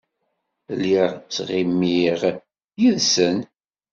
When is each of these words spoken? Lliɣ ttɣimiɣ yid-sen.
Lliɣ 0.77 1.09
ttɣimiɣ 1.17 2.21
yid-sen. 2.79 3.37